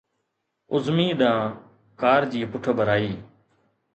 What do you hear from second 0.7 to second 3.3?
عظمي ڏانهن ڪار جي پٺڀرائي